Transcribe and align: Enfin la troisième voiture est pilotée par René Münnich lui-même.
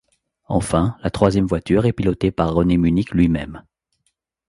Enfin 0.47 0.97
la 1.03 1.11
troisième 1.11 1.45
voiture 1.45 1.85
est 1.85 1.93
pilotée 1.93 2.31
par 2.31 2.51
René 2.55 2.75
Münnich 2.79 3.11
lui-même. 3.11 3.63